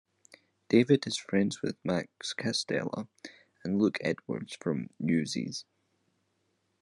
David 0.67 1.05
is 1.05 1.15
friends 1.19 1.61
with 1.61 1.77
Max 1.83 2.33
Casella 2.33 3.07
and 3.63 3.77
Luke 3.79 3.99
Edwards 4.01 4.57
from 4.59 4.89
"Newsies". 4.99 5.63